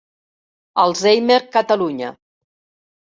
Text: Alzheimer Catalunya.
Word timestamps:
Alzheimer 0.83 1.39
Catalunya. 1.53 2.11